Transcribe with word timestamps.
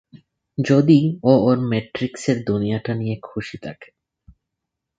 যদি 0.57 0.99
ও 1.23 1.33
ওর 1.45 1.57
ম্যাট্রিক্সের 1.69 2.37
দুনিয়াটা 2.45 2.91
নিয়েই 2.95 3.21
খুশি 3.23 3.57
থাকে? 3.65 3.89